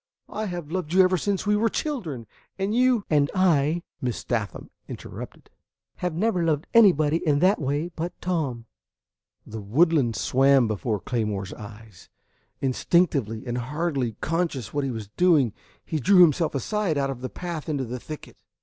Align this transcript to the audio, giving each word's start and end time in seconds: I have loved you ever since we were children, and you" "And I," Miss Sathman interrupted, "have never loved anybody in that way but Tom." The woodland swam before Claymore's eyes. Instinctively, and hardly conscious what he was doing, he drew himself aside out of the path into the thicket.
I 0.29 0.47
have 0.47 0.71
loved 0.71 0.93
you 0.93 1.03
ever 1.03 1.15
since 1.15 1.45
we 1.45 1.55
were 1.55 1.69
children, 1.69 2.25
and 2.57 2.73
you" 2.73 3.03
"And 3.11 3.29
I," 3.35 3.83
Miss 4.01 4.23
Sathman 4.27 4.71
interrupted, 4.87 5.51
"have 5.97 6.15
never 6.15 6.43
loved 6.43 6.65
anybody 6.73 7.17
in 7.17 7.37
that 7.37 7.61
way 7.61 7.89
but 7.95 8.19
Tom." 8.19 8.65
The 9.45 9.61
woodland 9.61 10.15
swam 10.15 10.67
before 10.67 10.99
Claymore's 10.99 11.53
eyes. 11.53 12.09
Instinctively, 12.61 13.45
and 13.45 13.59
hardly 13.59 14.13
conscious 14.21 14.73
what 14.73 14.83
he 14.83 14.89
was 14.89 15.09
doing, 15.09 15.53
he 15.85 15.99
drew 15.99 16.21
himself 16.23 16.55
aside 16.55 16.97
out 16.97 17.11
of 17.11 17.21
the 17.21 17.29
path 17.29 17.69
into 17.69 17.85
the 17.85 17.99
thicket. 17.99 18.37